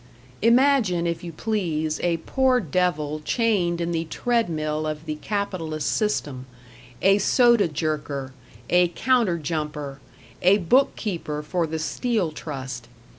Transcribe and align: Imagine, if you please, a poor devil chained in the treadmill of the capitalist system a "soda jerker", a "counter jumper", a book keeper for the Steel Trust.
Imagine, 0.41 1.05
if 1.05 1.23
you 1.23 1.31
please, 1.31 1.99
a 2.01 2.17
poor 2.25 2.59
devil 2.59 3.19
chained 3.23 3.79
in 3.79 3.91
the 3.91 4.05
treadmill 4.05 4.87
of 4.87 5.05
the 5.05 5.13
capitalist 5.17 5.91
system 5.91 6.47
a 7.03 7.19
"soda 7.19 7.67
jerker", 7.67 8.31
a 8.71 8.87
"counter 8.95 9.37
jumper", 9.37 9.99
a 10.41 10.57
book 10.57 10.95
keeper 10.95 11.43
for 11.43 11.67
the 11.67 11.77
Steel 11.77 12.31
Trust. 12.31 12.87